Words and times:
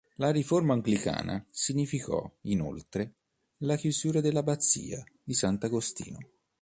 La 0.15 0.31
riforma 0.31 0.73
anglicana 0.73 1.45
significò, 1.51 2.27
inoltre, 2.45 3.13
la 3.57 3.75
chiusura 3.75 4.19
dell'abbazia 4.19 5.03
di 5.23 5.35
sant'Agostino. 5.35 6.17